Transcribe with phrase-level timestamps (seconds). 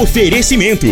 [0.00, 0.86] Oferecimento: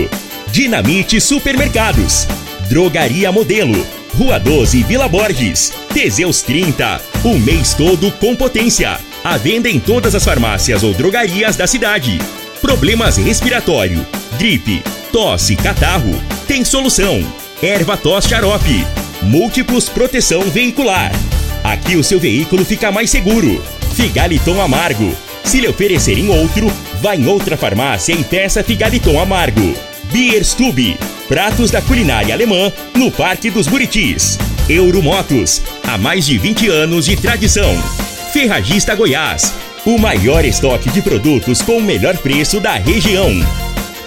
[0.52, 2.26] Dinamite Supermercados,
[2.68, 9.00] Drogaria Modelo, Rua 12 Vila Borges, Teseus 30, o mês todo com potência.
[9.24, 12.18] A venda em todas as farmácias ou drogarias da cidade.
[12.60, 14.06] Problemas respiratório,
[14.38, 16.12] gripe, tosse, catarro,
[16.46, 17.24] tem solução.
[17.62, 18.84] Erva tos xarope,
[19.22, 21.10] múltiplos proteção veicular.
[21.64, 23.64] Aqui o seu veículo fica mais seguro.
[23.94, 25.16] Figaliton amargo.
[25.42, 26.70] Se lhe oferecerem outro,
[27.00, 29.74] vá em outra farmácia e peça Figaliton amargo.
[30.12, 34.38] Bierstube, pratos da culinária alemã no Parque dos Buritis.
[34.68, 37.76] Euromotos, há mais de 20 anos de tradição.
[38.32, 39.52] Ferragista Goiás,
[39.84, 43.30] o maior estoque de produtos com o melhor preço da região.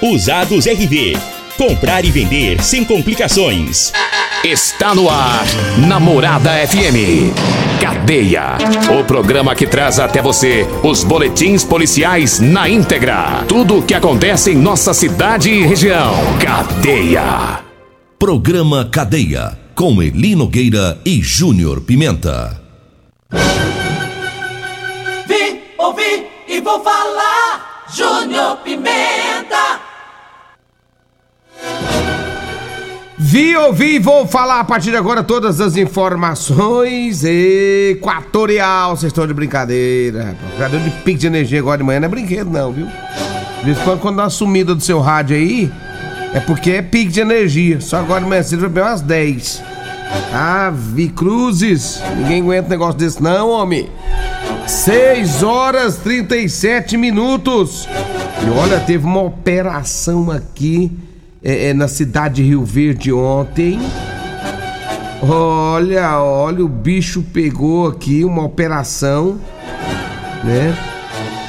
[0.01, 1.17] Usados RV,
[1.57, 3.91] comprar e vender sem complicações.
[4.43, 5.45] Está no ar,
[5.87, 7.31] Namorada FM.
[7.81, 8.57] Cadeia.
[8.99, 13.43] O programa que traz até você os boletins policiais na íntegra.
[13.47, 16.13] Tudo o que acontece em nossa cidade e região.
[16.41, 17.59] Cadeia.
[18.17, 19.57] Programa Cadeia.
[19.75, 22.61] Com Eli Nogueira e Júnior Pimenta.
[25.27, 27.85] Vi, ouvi e vou falar.
[27.93, 29.82] Júnior Pimenta.
[33.25, 38.97] Vi, ouvi vou falar a partir de agora todas as informações equatorial.
[38.97, 40.35] Vocês estão de brincadeira.
[40.57, 42.85] Cadê de pico de energia agora de manhã não é brinquedo, não, viu?
[43.59, 45.71] De vez em quando, quando dá uma sumida do seu rádio aí,
[46.33, 47.79] é porque é pico de energia.
[47.79, 49.63] Só agora de manhã cedo vai bem umas 10.
[50.33, 52.01] Ah, Vi Cruzes.
[52.17, 53.89] Ninguém aguenta negócio desse, não, homem.
[54.67, 57.87] 6 horas 37 minutos.
[58.45, 60.91] E olha, teve uma operação aqui
[61.43, 63.79] é, é, na cidade de Rio Verde ontem.
[65.21, 69.39] Olha, olha, o bicho pegou aqui uma operação,
[70.43, 70.75] né?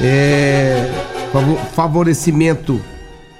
[0.00, 0.90] É,
[1.32, 2.80] favor- favorecimento,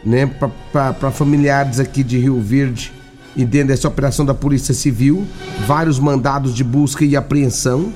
[0.05, 0.29] né,
[0.73, 2.93] para familiares aqui de Rio Verde
[3.37, 5.25] e dentro dessa operação da Polícia Civil,
[5.67, 7.93] vários mandados de busca e apreensão.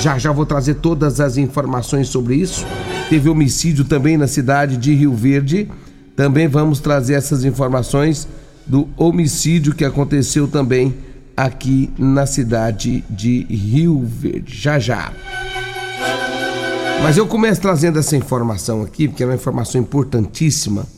[0.00, 2.64] Já já vou trazer todas as informações sobre isso.
[3.08, 5.68] Teve homicídio também na cidade de Rio Verde.
[6.18, 8.26] Também vamos trazer essas informações
[8.66, 10.92] do homicídio que aconteceu também
[11.36, 14.52] aqui na cidade de Rio Verde.
[14.52, 15.12] Já já.
[17.04, 20.88] Mas eu começo trazendo essa informação aqui, porque é uma informação importantíssima.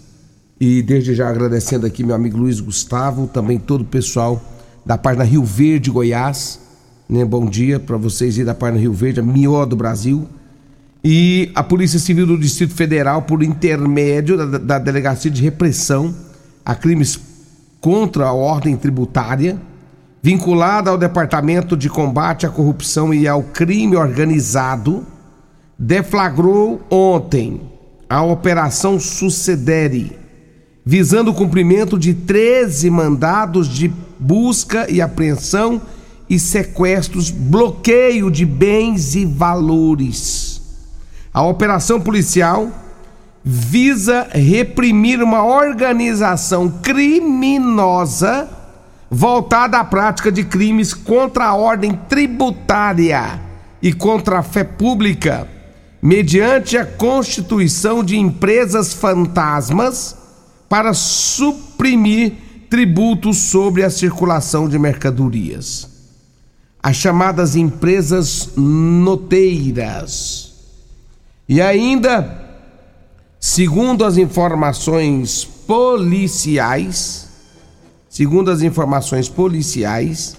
[0.59, 4.43] E desde já agradecendo aqui meu amigo Luiz Gustavo, também todo o pessoal
[4.87, 6.61] da página Rio Verde, Goiás.
[7.07, 7.27] Né?
[7.27, 10.27] Bom dia para vocês aí da página Rio Verde, a melhor do Brasil.
[11.03, 16.15] E a Polícia Civil do Distrito Federal, por intermédio da, da Delegacia de Repressão
[16.65, 17.19] a Crimes
[17.81, 19.59] contra a Ordem Tributária,
[20.23, 25.07] vinculada ao Departamento de Combate à Corrupção e ao Crime Organizado,
[25.79, 27.63] deflagrou ontem
[28.09, 30.19] a Operação Sucedere,
[30.85, 35.81] visando o cumprimento de 13 mandados de busca e apreensão
[36.29, 40.50] e sequestros, bloqueio de bens e valores.
[41.33, 42.71] A operação policial
[43.45, 48.49] visa reprimir uma organização criminosa
[49.11, 53.41] voltada à prática de crimes contra a ordem tributária
[53.81, 55.49] e contra a fé pública,
[56.03, 60.17] mediante a constituição de empresas fantasmas
[60.69, 62.35] para suprimir
[62.69, 65.89] tributos sobre a circulação de mercadorias.
[66.83, 70.50] As chamadas empresas noteiras.
[71.51, 72.47] E ainda,
[73.41, 77.29] segundo as informações policiais,
[78.09, 80.37] segundo as informações policiais,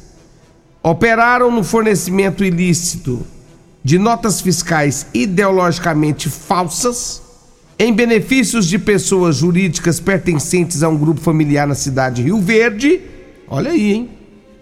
[0.81, 3.27] operaram no fornecimento ilícito
[3.83, 7.21] de notas fiscais ideologicamente falsas
[7.77, 13.01] em benefícios de pessoas jurídicas pertencentes a um grupo familiar na cidade de Rio Verde.
[13.49, 14.09] Olha aí, hein?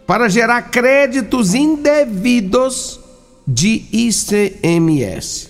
[0.07, 2.99] Para gerar créditos indevidos
[3.47, 5.48] de ICMS.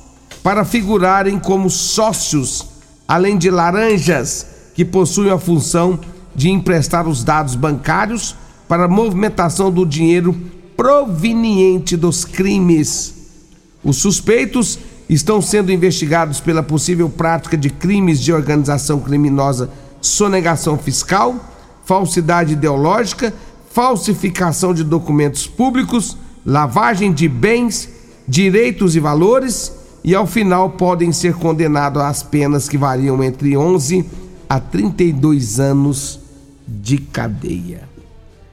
[0.42, 2.66] para figurarem como sócios,
[3.06, 5.98] além de laranjas que possuem a função
[6.34, 8.34] de emprestar os dados bancários
[8.68, 10.34] para movimentação do dinheiro
[10.76, 13.14] proveniente dos crimes.
[13.84, 14.78] Os suspeitos
[15.08, 19.70] estão sendo investigados pela possível prática de crimes de organização criminosa,
[20.02, 21.36] sonegação fiscal,
[21.84, 23.32] falsidade ideológica,
[23.70, 27.88] falsificação de documentos públicos, lavagem de bens,
[28.28, 29.72] direitos e valores
[30.04, 34.04] e ao final podem ser condenados às penas que variam entre 11
[34.48, 36.20] a 32 anos
[36.66, 37.88] de cadeia.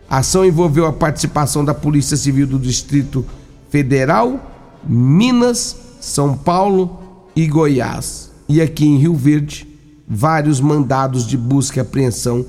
[0.09, 3.25] A ação envolveu a participação da Polícia Civil do Distrito
[3.69, 4.39] Federal,
[4.87, 6.99] Minas, São Paulo
[7.35, 8.31] e Goiás.
[8.47, 9.67] E aqui em Rio Verde,
[10.09, 12.43] vários mandados de busca e apreensão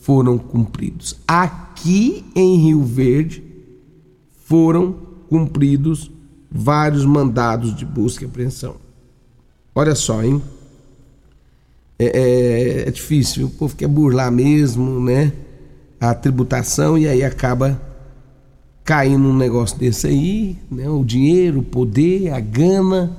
[0.00, 1.16] foram cumpridos.
[1.28, 3.44] Aqui em Rio Verde
[4.46, 4.96] foram
[5.28, 6.10] cumpridos
[6.50, 8.76] vários mandados de busca e apreensão.
[9.74, 10.42] Olha só, hein?
[11.98, 15.32] É, é, é, difícil, o povo quer burlar mesmo, né?
[16.00, 17.80] A tributação e aí acaba
[18.82, 20.88] caindo num negócio desse aí, né?
[20.88, 23.16] O dinheiro, o poder, a gana.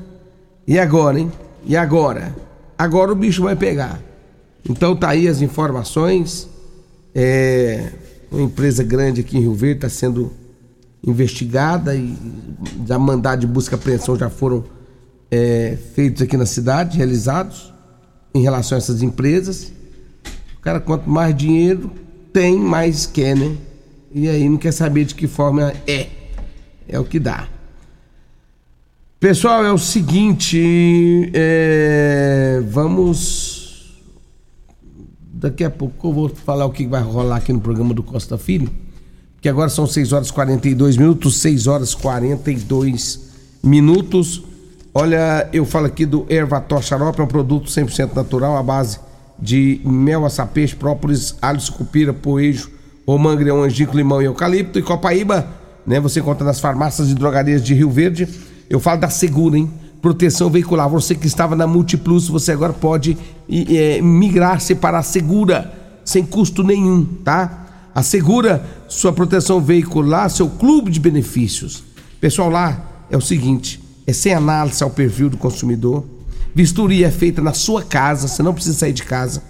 [0.68, 1.32] E agora, hein?
[1.66, 2.36] E agora?
[2.84, 4.02] Agora o bicho vai pegar.
[4.70, 6.50] Então tá aí as informações.
[7.16, 7.94] É,
[8.30, 10.34] uma empresa grande aqui em Rio Verde está sendo
[11.02, 12.14] investigada e
[12.86, 14.66] já mandados de busca e apreensão já foram
[15.32, 17.74] é, feitos aqui na cidade, realizados
[18.36, 19.72] em relação a essas empresas.
[20.58, 21.90] O cara, quanto mais dinheiro
[22.34, 23.56] tem, mais quer, né?
[24.14, 26.08] E aí não quer saber de que forma é.
[26.86, 27.48] É o que dá.
[29.24, 34.04] Pessoal, é o seguinte, é, vamos.
[35.32, 38.38] Daqui a pouco eu vou falar o que vai rolar aqui no programa do Costa
[38.38, 38.70] Filho
[39.40, 43.32] que agora são 6 horas 42 minutos, 6 horas 42
[43.64, 44.44] minutos.
[44.94, 49.00] Olha, eu falo aqui do Ervator Xarope, é um produto 100% natural, à base
[49.40, 52.70] de mel, açapeixe, própolis, alho, sucupira, poejo,
[53.08, 54.80] romã, angico, limão e eucalipto.
[54.80, 55.48] E Copaíba,
[55.88, 58.28] né, você encontra nas farmácias e drogarias de Rio Verde.
[58.74, 59.72] Eu falo da Segura, hein?
[60.02, 60.90] Proteção veicular.
[60.90, 63.16] Você que estava na Multiplus, você agora pode
[63.48, 65.72] é, migrar-se para a Segura,
[66.04, 67.68] sem custo nenhum, tá?
[67.94, 71.84] Assegura sua proteção veicular, seu clube de benefícios.
[72.20, 76.04] Pessoal, lá é o seguinte: é sem análise ao perfil do consumidor.
[76.56, 79.44] Vistoria é feita na sua casa, você não precisa sair de casa.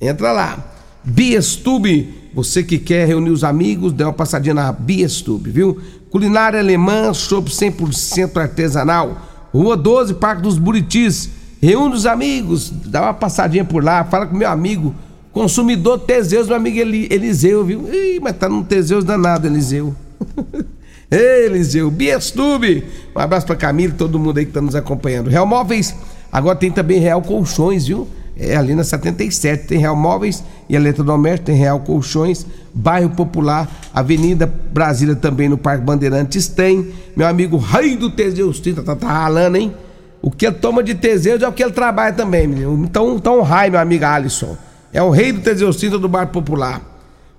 [0.00, 0.72] Entra lá.
[1.04, 5.80] Biestube, você que quer reunir os amigos, dê uma passadinha na Biestube, viu?
[6.10, 9.48] Culinária alemã, chopp 100% artesanal.
[9.52, 11.30] Rua 12, Parque dos Buritis.
[11.60, 14.94] Reúne os amigos, dá uma passadinha por lá, fala com meu amigo,
[15.32, 17.88] consumidor Teseus, meu amigo Eliseu, viu?
[17.92, 19.94] Ih, mas tá num Teseus danado, Eliseu.
[21.10, 22.84] Ei, Eliseu, Biestube.
[23.14, 25.30] Um abraço pra Camila e todo mundo aí que tá nos acompanhando.
[25.30, 25.94] Real Móveis,
[26.30, 28.08] agora tem também Real Colchões, viu?
[28.38, 34.46] É ali na 77, tem Real Móveis e Eletrodoméstico, tem Real Colchões, Bairro Popular, Avenida
[34.46, 36.92] Brasília também no Parque Bandeirantes tem.
[37.16, 39.74] Meu amigo Rei do Teseus 30 tá, tá ralando, hein?
[40.20, 42.84] O que ele toma de Teseus é o que ele trabalha também, menino.
[42.84, 44.56] Então, então Rai, meu amigo Alisson.
[44.92, 46.95] É o rei do Teseus 30 do Bairro Popular.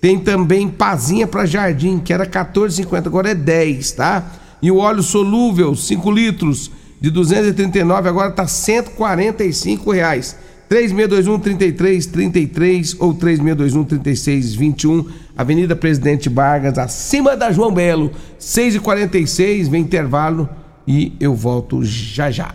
[0.00, 4.32] Tem também pazinha para jardim que era 14,50 agora é 10, tá?
[4.62, 6.70] E o óleo solúvel 5 litros
[7.00, 10.36] de 239 agora tá 145 reais.
[10.70, 15.04] 3621 3333 ou 3621 3621,
[15.36, 20.48] Avenida Presidente Vargas, acima da João Belo, 6h46, vem intervalo
[20.86, 22.52] e eu volto já já.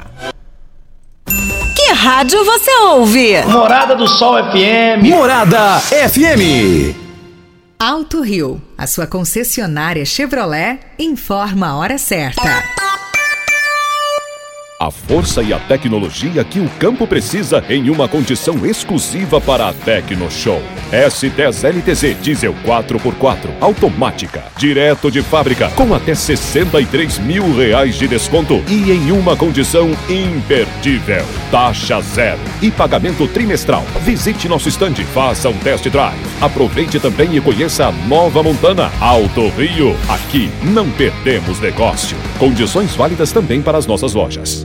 [1.75, 3.43] Que rádio você ouve?
[3.47, 5.03] Morada do Sol FM.
[5.09, 6.95] Morada FM.
[7.77, 12.74] Alto Rio, a sua concessionária Chevrolet, informa a hora certa.
[14.77, 19.73] A força e a tecnologia que o campo precisa em uma condição exclusiva para a
[19.73, 20.61] Tecno Show.
[20.91, 28.91] S10LTZ Diesel 4x4, automática, direto de fábrica, com até 63 mil reais de desconto e
[28.91, 31.25] em uma condição imperdível.
[31.49, 33.83] Taxa zero e pagamento trimestral.
[34.01, 36.19] Visite nosso estande, faça um test drive.
[36.41, 39.95] Aproveite também e conheça a nova Montana Alto Rio.
[40.09, 42.17] Aqui não perdemos negócio.
[42.37, 44.64] Condições válidas também para as nossas lojas.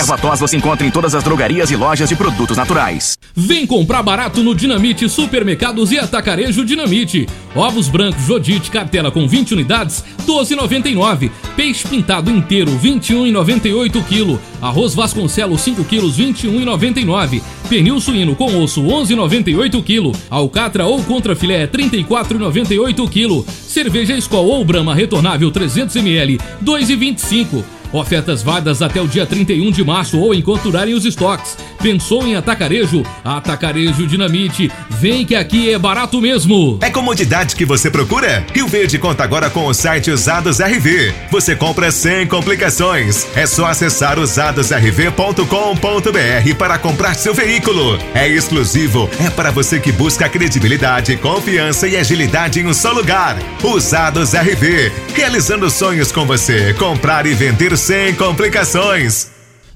[0.01, 3.19] Erva tos você encontra em todas as drogarias e lojas de produtos naturais.
[3.35, 7.29] Vem comprar barato no Dinamite Supermercados e Atacarejo Dinamite.
[7.53, 11.29] Ovos brancos Jodite cartela com 20 unidades, 12,99.
[11.55, 14.39] Peixe pintado inteiro, 21,98 kg.
[14.59, 17.39] Arroz Vasconcelos 5 kg, 21,99.
[17.69, 20.19] Pernil suíno com osso, 11,98 kg.
[20.31, 23.51] Alcatra ou contra filé, 34,98 kg.
[23.51, 27.63] Cerveja Skol ou Brahma retornável 300 ml, 2,25.
[27.93, 31.57] Ofertas válidas até o dia 31 de março ou enquanto durarem os estoques.
[31.81, 33.03] Pensou em atacarejo?
[33.23, 34.71] Atacarejo Dinamite.
[34.89, 36.77] Vem que aqui é barato mesmo.
[36.81, 38.45] É comodidade que você procura?
[38.53, 41.13] Rio Verde conta agora com o site Usados RV.
[41.31, 43.25] Você compra sem complicações.
[43.35, 47.97] É só acessar usadosrv.com.br para comprar seu veículo.
[48.13, 53.37] É exclusivo, é para você que busca credibilidade, confiança e agilidade em um só lugar.
[53.63, 56.73] Usados RV, realizando sonhos com você.
[56.75, 59.30] Comprar e vender sem complicações.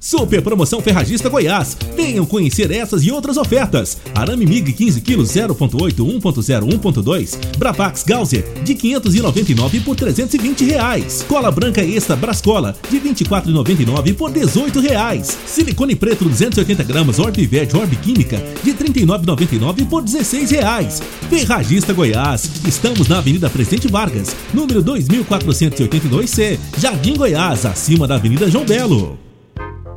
[0.06, 1.76] Super promoção Ferragista Goiás.
[1.96, 3.98] Venham conhecer essas e outras ofertas.
[4.14, 7.58] Arame MIG 15 kg 0.8 1.0 1.2.
[7.58, 11.26] Brapax Gauser de 599 por 320 reais.
[11.28, 15.36] Cola branca extra Brascola de 24,99 por 18 reais.
[15.48, 21.02] Silicone preto 280 gramas Orbivert Orb Química de 39,99 por 16 reais.
[21.32, 22.48] Ferragista Goiás.
[22.68, 29.25] Estamos na Avenida Presidente Vargas, número 2482C, Jardim Goiás, acima da Avenida João Belo.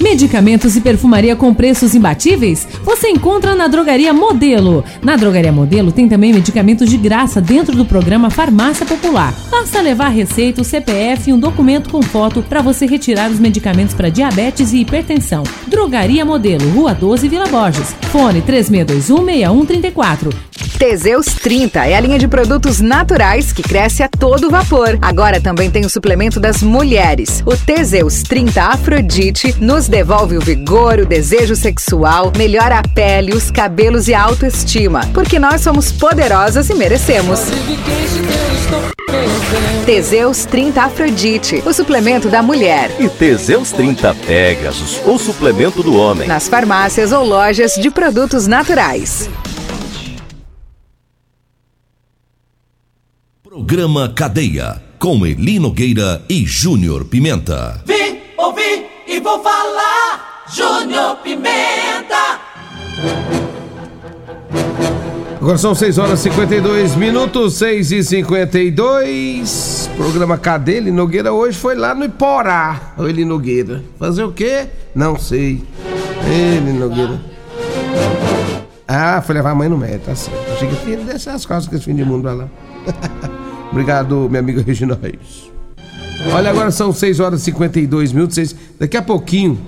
[0.00, 2.66] Medicamentos e perfumaria com preços imbatíveis?
[2.82, 4.82] Você encontra na Drogaria Modelo.
[5.02, 9.34] Na Drogaria Modelo tem também medicamentos de graça dentro do programa Farmácia Popular.
[9.50, 14.08] Basta levar receita, CPF e um documento com foto para você retirar os medicamentos para
[14.08, 15.42] diabetes e hipertensão.
[15.66, 17.94] Drogaria Modelo, Rua 12, Vila Borges.
[18.10, 20.50] Fone 3621 6134.
[20.80, 24.98] Teseus 30 é a linha de produtos naturais que cresce a todo vapor.
[25.02, 27.42] Agora também tem o suplemento das mulheres.
[27.44, 33.50] O Teseus 30 Afrodite nos devolve o vigor, o desejo sexual, melhora a pele, os
[33.50, 35.00] cabelos e a autoestima.
[35.12, 37.40] Porque nós somos poderosas e merecemos.
[39.84, 42.94] Teseus 30 Afrodite, o suplemento da mulher.
[43.00, 46.28] E Teseus 30 Pegasus, o suplemento do homem.
[46.28, 49.28] Nas farmácias ou lojas de produtos naturais.
[53.42, 57.82] Programa Cadeia, com Eli Nogueira e Júnior Pimenta.
[57.88, 58.19] Ouvi
[59.10, 62.38] e vou falar, Júnior Pimenta.
[65.40, 69.90] Agora são 6 horas e 52 minutos, 6 e 52.
[69.96, 72.92] Programa Cadeia, Eli Nogueira hoje foi lá no Iporá.
[72.96, 73.82] O Eli Nogueira.
[73.98, 74.68] Fazer o quê?
[74.94, 75.64] Não sei.
[76.26, 77.18] Eli Nogueira.
[78.86, 80.52] Ah, foi levar a mãe no médico, tá certo.
[80.52, 82.48] Achei que filho dessas coisas que esse fim de mundo vai lá.
[83.72, 85.50] Obrigado, minha amiga Regina Reis.
[86.28, 88.34] Olha, agora são 6 horas e 52 minutos.
[88.34, 88.54] 6...
[88.78, 89.58] Daqui a pouquinho,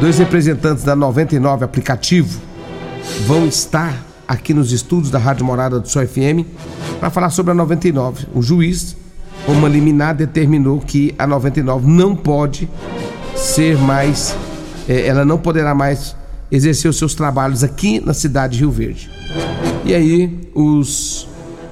[0.00, 2.40] dois representantes da 99 aplicativo
[3.26, 3.94] vão estar
[4.26, 6.46] aqui nos estúdios da Rádio Morada do Sol FM
[6.98, 8.26] para falar sobre a 99.
[8.34, 8.96] O juiz,
[9.46, 12.68] uma liminar, determinou que a 99 não pode
[13.36, 14.34] ser mais,
[14.88, 16.16] eh, ela não poderá mais
[16.50, 19.10] exercer os seus trabalhos aqui na cidade de Rio Verde.
[19.84, 21.28] E aí, os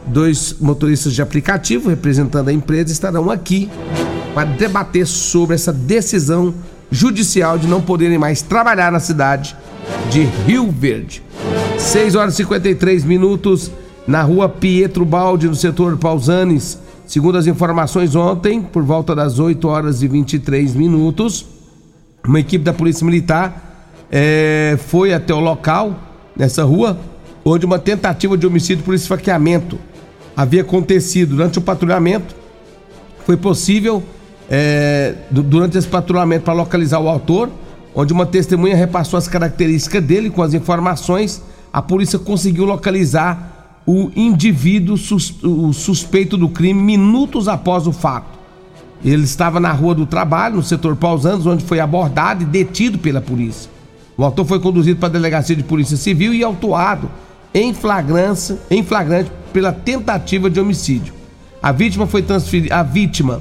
[0.07, 3.71] dois motoristas de aplicativo representando a empresa estarão aqui
[4.35, 6.55] para debater sobre essa decisão
[6.91, 9.57] judicial de não poderem mais trabalhar na cidade
[10.11, 11.23] de Rio Verde.
[11.79, 13.71] 6 horas e 53 minutos
[14.07, 16.79] na rua Pietro Baldi, no setor Pausanes.
[17.07, 21.47] Segundo as informações ontem, por volta das 8 horas e 23 minutos,
[22.27, 25.99] uma equipe da Polícia Militar é, foi até o local,
[26.37, 26.99] nessa rua,
[27.45, 29.79] onde uma tentativa de homicídio por esfaqueamento
[30.37, 32.35] havia acontecido durante o patrulhamento.
[33.25, 34.03] Foi possível,
[34.49, 37.51] é, durante esse patrulhamento, para localizar o autor,
[37.95, 44.11] onde uma testemunha repassou as características dele com as informações, a polícia conseguiu localizar o
[44.15, 48.39] indivíduo sus, o suspeito do crime minutos após o fato.
[49.05, 53.21] Ele estava na rua do trabalho, no setor Pausanos, onde foi abordado e detido pela
[53.21, 53.71] polícia.
[54.17, 57.09] O autor foi conduzido para a delegacia de polícia civil e autuado
[57.55, 61.15] em flagrância, em flagrante pela tentativa de homicídio.
[61.63, 63.41] A vítima foi transferida, a vítima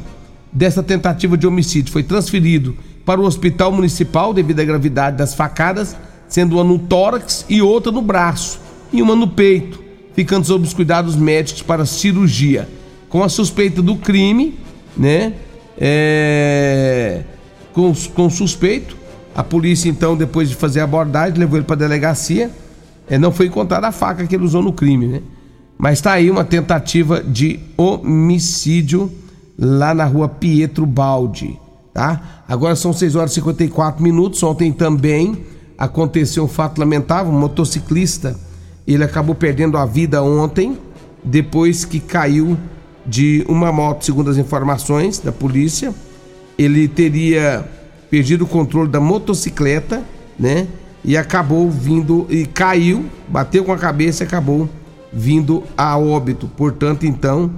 [0.57, 5.95] dessa tentativa de homicídio foi transferido para o hospital municipal devido à gravidade das facadas,
[6.27, 8.59] sendo uma no tórax e outra no braço
[8.91, 9.81] e uma no peito,
[10.13, 12.67] ficando sob os cuidados médicos para cirurgia.
[13.07, 14.57] Com a suspeita do crime,
[14.97, 15.33] né?
[15.79, 17.23] É,
[17.71, 18.97] com, com suspeito,
[19.35, 22.49] a polícia então, depois de fazer a abordagem, levou ele para a delegacia.
[23.07, 25.21] É, não foi encontrada a faca que ele usou no crime, né?
[25.77, 29.11] Mas está aí uma tentativa de homicídio
[29.57, 31.59] lá na rua Pietro Baldi,
[31.93, 32.43] tá?
[32.47, 34.41] Agora são 6 horas e 54 minutos.
[34.43, 35.45] Ontem também
[35.77, 38.35] aconteceu um fato lamentável, um motociclista,
[38.87, 40.77] ele acabou perdendo a vida ontem
[41.23, 42.57] depois que caiu
[43.05, 45.93] de uma moto, segundo as informações da polícia.
[46.57, 47.67] Ele teria
[48.09, 50.01] perdido o controle da motocicleta,
[50.39, 50.67] né?
[51.03, 54.69] E acabou vindo e caiu, bateu com a cabeça e acabou
[55.11, 56.47] vindo a óbito.
[56.47, 57.51] Portanto, então,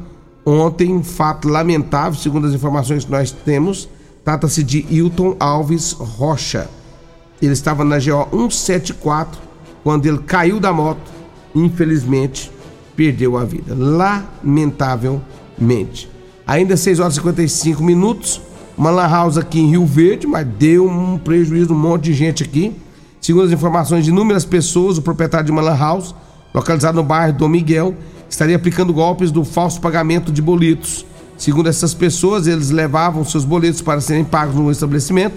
[0.45, 3.88] ontem, um fato lamentável, segundo as informações que nós temos,
[4.23, 6.69] trata-se de Hilton Alves Rocha.
[7.41, 9.41] Ele estava na GO 174
[9.84, 11.10] quando ele caiu da moto,
[11.56, 12.52] infelizmente
[12.95, 13.73] perdeu a vida.
[13.73, 16.10] Lamentavelmente.
[16.45, 18.41] Ainda 6 horas e 55 minutos,
[18.78, 22.43] uma lan house aqui em Rio Verde, mas deu um prejuízo um monte de gente
[22.43, 22.75] aqui.
[23.21, 26.13] Segundo as informações de inúmeras pessoas, o proprietário de uma lan house
[26.54, 27.95] localizado no bairro Dom Miguel,
[28.30, 31.06] estaria aplicando golpes do falso pagamento de boletos.
[31.38, 35.36] Segundo essas pessoas, eles levavam seus boletos para serem pagos no estabelecimento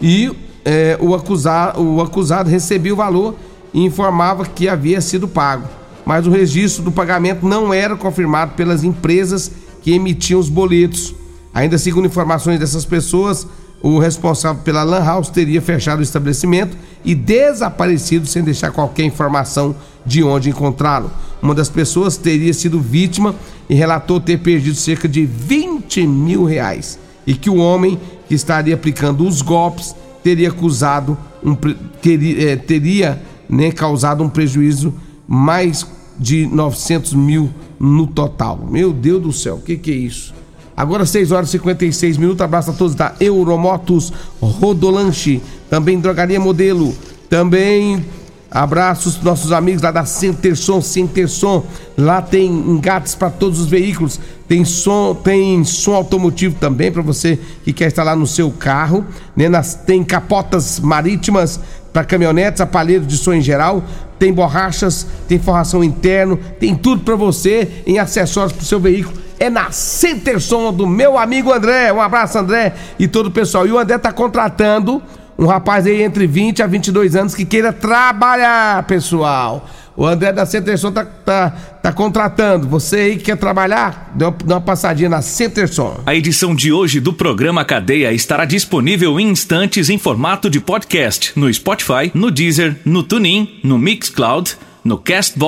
[0.00, 0.30] e
[0.64, 3.34] é, o, acusado, o acusado recebia o valor
[3.72, 5.66] e informava que havia sido pago.
[6.04, 9.50] Mas o registro do pagamento não era confirmado pelas empresas
[9.82, 11.14] que emitiam os boletos.
[11.52, 13.46] Ainda segundo informações dessas pessoas,
[13.82, 19.74] o responsável pela Lan House teria fechado o estabelecimento e desaparecido sem deixar qualquer informação
[20.08, 21.10] de onde encontrá-lo.
[21.40, 23.34] Uma das pessoas teria sido vítima
[23.68, 28.74] e relatou ter perdido cerca de 20 mil reais e que o homem que estaria
[28.74, 29.94] aplicando os golpes
[30.24, 31.54] teria acusado um,
[32.02, 34.92] teria, é, teria né, causado um prejuízo
[35.28, 35.86] mais
[36.18, 38.66] de 900 mil no total.
[38.68, 40.34] Meu Deus do céu, o que, que é isso?
[40.76, 42.40] Agora 6 horas e 56 minutos.
[42.40, 46.94] Abraço a todos da Euromotos Rodolanche, também Drogaria Modelo,
[47.28, 48.04] também
[48.50, 51.64] abraços nossos amigos lá da Centerson, Centerson.
[51.96, 54.18] Lá tem engates para todos os veículos.
[54.46, 59.04] Tem som, tem som automotivo também para você que quer instalar no seu carro,
[59.36, 59.46] né?
[59.84, 61.60] Tem capotas marítimas
[61.92, 63.82] para caminhonetes, aparelhos de som em geral,
[64.18, 69.16] tem borrachas, tem forração interno, tem tudo para você em acessórios para o seu veículo.
[69.38, 71.92] É na Centerson do meu amigo André.
[71.92, 73.66] Um abraço, André, e todo o pessoal.
[73.66, 75.02] E o André tá contratando
[75.38, 79.68] um rapaz aí entre 20 a 22 anos que queira trabalhar, pessoal.
[79.96, 81.50] O André da Centerson tá, tá,
[81.82, 82.68] tá contratando.
[82.68, 86.00] Você aí que quer trabalhar, dá uma, passadinha na Centerson.
[86.04, 91.32] A edição de hoje do programa Cadeia estará disponível em instantes em formato de podcast
[91.36, 95.38] no Spotify, no Deezer, no TuneIn, no Mixcloud, no Castbox